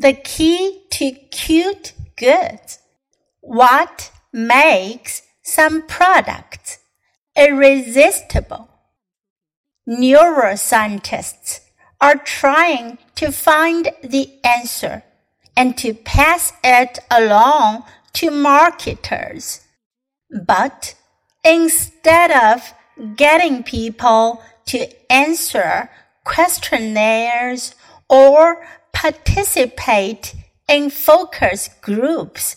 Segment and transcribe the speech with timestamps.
[0.00, 2.78] The key to cute goods.
[3.42, 6.78] What makes some products
[7.36, 8.70] irresistible?
[9.86, 11.60] Neuroscientists
[12.00, 15.02] are trying to find the answer
[15.54, 19.60] and to pass it along to marketers.
[20.46, 20.94] But
[21.44, 22.72] instead of
[23.16, 25.90] getting people to answer
[26.24, 27.74] questionnaires
[28.08, 30.34] or participate
[30.68, 32.56] in focus groups,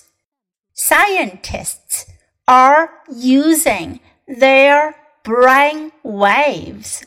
[0.74, 2.06] scientists
[2.48, 7.06] are using their brain waves.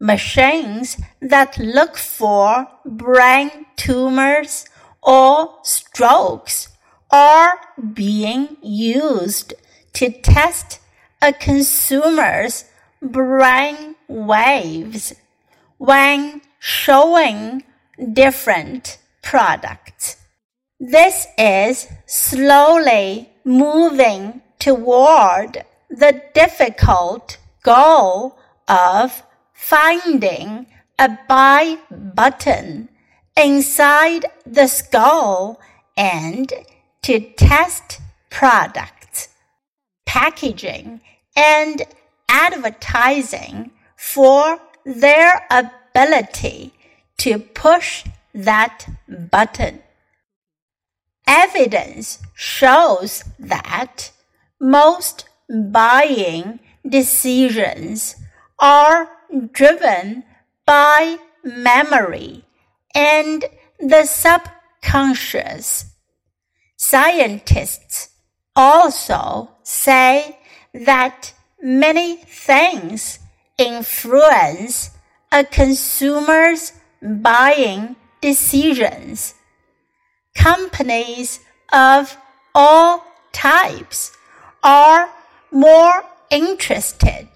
[0.00, 4.66] Machines that look for brain tumors
[5.02, 6.68] or strokes
[7.10, 7.58] are
[7.94, 9.54] being used
[9.92, 10.80] to test
[11.20, 12.64] a consumer's
[13.00, 15.14] brain waves
[15.78, 17.62] when showing
[18.12, 20.16] different products.
[20.80, 29.22] This is slowly moving toward the difficult goal of
[29.52, 30.66] finding
[30.98, 32.88] a buy button
[33.36, 35.60] inside the skull
[35.96, 36.52] and
[37.02, 38.00] to test
[38.30, 39.28] products,
[40.06, 41.00] packaging,
[41.36, 41.82] and
[42.28, 46.72] advertising for their ability
[47.18, 48.86] to push that
[49.30, 49.82] button.
[51.26, 54.10] Evidence shows that
[54.60, 58.16] most buying decisions
[58.58, 59.08] are
[59.52, 60.24] driven
[60.66, 62.44] by memory
[62.94, 63.44] and
[63.78, 65.86] the subconscious.
[66.76, 68.10] Scientists
[68.54, 70.38] also say
[70.74, 73.18] that many things
[73.58, 74.90] influence
[75.30, 76.72] a consumer's
[77.02, 79.34] buying decisions.
[80.34, 81.40] Companies
[81.72, 82.16] of
[82.54, 84.12] all types
[84.62, 85.08] are
[85.50, 87.28] more interested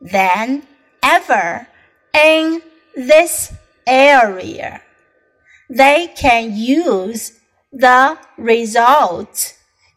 [0.00, 0.66] than
[1.02, 1.66] ever
[2.14, 2.62] in
[2.94, 3.52] this
[3.86, 4.82] area.
[5.68, 7.38] They can use
[7.72, 9.54] the results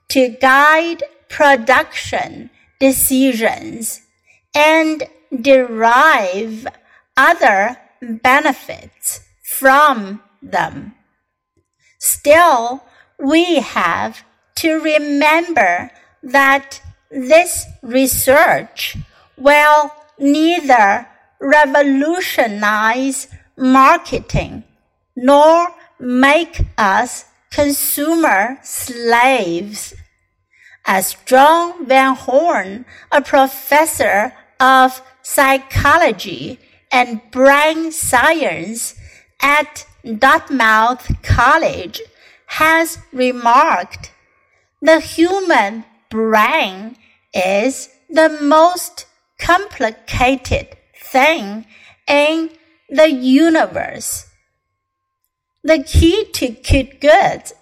[0.09, 2.49] to guide production
[2.79, 4.01] decisions
[4.55, 5.03] and
[5.41, 6.67] derive
[7.15, 9.26] other benefits
[9.59, 10.93] from them.
[11.97, 12.83] Still,
[13.17, 14.23] we have
[14.57, 15.89] to remember
[16.21, 18.97] that this research
[19.37, 21.07] will neither
[21.39, 24.63] revolutionize marketing
[25.15, 29.95] nor make us consumer slaves.
[30.85, 36.59] As John Van Horn, a professor of psychology
[36.91, 38.95] and brain science
[39.41, 42.01] at Dartmouth College,
[42.47, 44.11] has remarked,
[44.81, 46.97] the human brain
[47.33, 49.05] is the most
[49.37, 51.65] complicated thing
[52.07, 52.49] in
[52.89, 54.27] the universe.
[55.63, 57.53] The key to cute goods.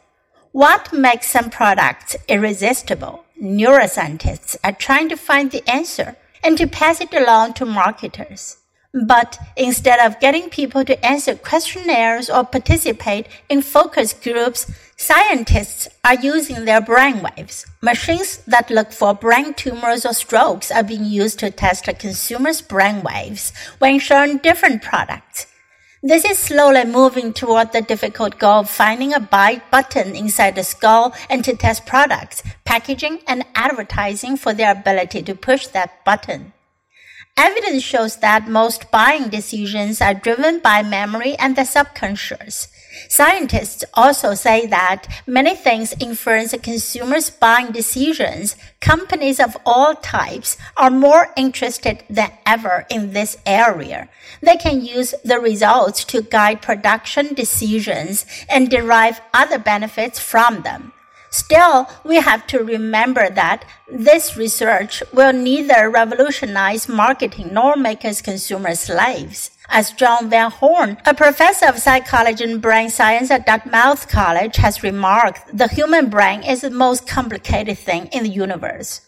[0.51, 3.25] What makes some products irresistible?
[3.41, 8.57] Neuroscientists are trying to find the answer and to pass it along to marketers.
[9.03, 16.15] But instead of getting people to answer questionnaires or participate in focus groups, scientists are
[16.15, 17.65] using their brainwaves.
[17.81, 22.61] Machines that look for brain tumors or strokes are being used to test a consumer's
[22.61, 25.47] brainwaves when shown different products.
[26.01, 30.63] This is slowly moving toward the difficult goal of finding a buy button inside the
[30.63, 36.53] skull and to test products, packaging, and advertising for their ability to push that button.
[37.37, 42.69] Evidence shows that most buying decisions are driven by memory and the subconscious.
[43.09, 48.55] Scientists also say that many things influence a consumer's buying decisions.
[48.79, 54.07] Companies of all types are more interested than ever in this area.
[54.41, 60.93] They can use the results to guide production decisions and derive other benefits from them.
[61.35, 68.21] Still, we have to remember that this research will neither revolutionize marketing nor make us
[68.21, 69.51] consumer slaves.
[69.67, 74.81] As John Van Horn, a professor of psychology and brain science at Dartmouth College, has
[74.81, 79.01] remarked, the human brain is the most complicated thing in the universe.